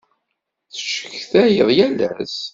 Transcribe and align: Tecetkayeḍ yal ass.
Tecetkayeḍ 0.71 1.69
yal 1.77 1.99
ass. 2.21 2.37